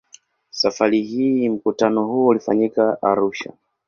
Safari 0.51 1.01
hii 1.03 1.49
mkutano 1.49 2.05
huo 2.05 2.27
ulifanyika 2.27 2.97
Arusha. 3.01 3.53